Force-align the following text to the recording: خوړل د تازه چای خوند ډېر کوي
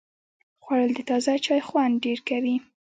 خوړل 0.63 0.91
د 0.95 0.99
تازه 1.09 1.33
چای 1.45 1.61
خوند 1.67 1.95
ډېر 2.05 2.19
کوي 2.29 2.55